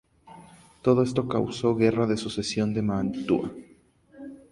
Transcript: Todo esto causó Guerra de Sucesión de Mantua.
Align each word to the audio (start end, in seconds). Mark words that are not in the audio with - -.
Todo 0.81 1.03
esto 1.03 1.27
causó 1.27 1.75
Guerra 1.75 2.07
de 2.07 2.17
Sucesión 2.17 2.73
de 2.73 2.81
Mantua. 2.81 3.51